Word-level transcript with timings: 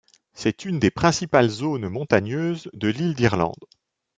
C’est 0.33 0.65
une 0.65 0.79
des 0.79 0.89
principales 0.89 1.49
zones 1.49 1.87
montagneuses 1.87 2.71
de 2.73 2.87
l'île 2.87 3.13
d'Irlande. 3.13 3.65